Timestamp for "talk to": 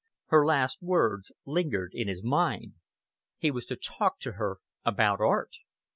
3.75-4.31